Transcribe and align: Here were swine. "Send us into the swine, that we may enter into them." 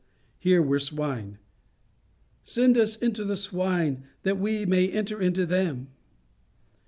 Here 0.39 0.63
were 0.63 0.79
swine. 0.79 1.37
"Send 2.43 2.75
us 2.75 2.95
into 2.95 3.23
the 3.23 3.35
swine, 3.35 4.01
that 4.23 4.39
we 4.39 4.65
may 4.65 4.89
enter 4.89 5.21
into 5.21 5.45
them." 5.45 5.89